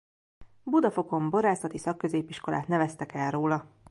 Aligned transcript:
Budafokon 0.63 1.29
borászati 1.29 1.77
szakközépiskolát 1.77 2.67
neveztek 2.67 3.13
el 3.13 3.31
róla. 3.31 3.65